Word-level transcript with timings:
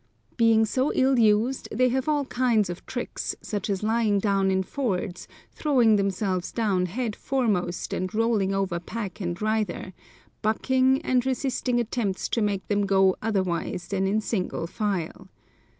Being 0.35 0.65
so 0.65 0.91
ill 0.95 1.19
used 1.19 1.67
they 1.71 1.89
have 1.89 2.09
all 2.09 2.25
kinds 2.25 2.71
of 2.71 2.83
tricks, 2.87 3.35
such 3.39 3.69
as 3.69 3.83
lying 3.83 4.17
down 4.17 4.49
in 4.49 4.63
fords, 4.63 5.27
throwing 5.51 5.95
themselves 5.95 6.51
down 6.51 6.87
head 6.87 7.15
foremost 7.15 7.93
and 7.93 8.11
rolling 8.11 8.51
over 8.51 8.79
pack 8.79 9.21
and 9.21 9.39
rider, 9.39 9.93
bucking, 10.41 11.03
and 11.03 11.23
resisting 11.23 11.79
attempts 11.79 12.29
to 12.29 12.41
make 12.41 12.67
them 12.67 12.87
go 12.87 13.15
otherwise 13.21 13.89
than 13.89 14.07
in 14.07 14.21
single 14.21 14.65
file. 14.65 15.27